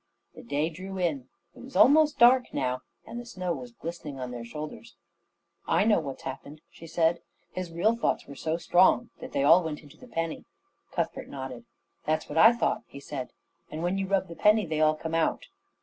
The 0.33 0.41
day 0.41 0.71
drew 0.71 0.97
in. 0.97 1.29
It 1.53 1.59
was 1.59 1.75
almost 1.75 2.17
dark 2.17 2.51
now, 2.55 2.81
and 3.05 3.19
the 3.19 3.25
snow 3.27 3.53
was 3.53 3.71
glistening 3.73 4.19
on 4.19 4.31
their 4.31 4.43
shoulders. 4.43 4.95
"I 5.67 5.85
know 5.85 5.99
what's 5.99 6.23
happened," 6.23 6.61
she 6.71 6.87
said. 6.87 7.21
"His 7.51 7.71
real 7.71 7.95
thoughts 7.95 8.25
were 8.25 8.33
so 8.33 8.57
strong 8.57 9.11
that 9.19 9.31
they 9.31 9.43
all 9.43 9.63
went 9.63 9.81
into 9.83 9.97
the 9.97 10.07
penny." 10.07 10.45
Cuthbert 10.91 11.27
nodded. 11.29 11.65
"That's 12.05 12.27
what 12.27 12.39
I 12.39 12.51
thought," 12.51 12.81
he 12.87 12.99
said. 12.99 13.31
"And 13.69 13.83
when 13.83 13.99
you 13.99 14.07
rub 14.07 14.27
the 14.27 14.35
penny 14.35 14.65
they 14.65 14.81
all 14.81 14.95
come 14.95 15.13
out." 15.13 15.45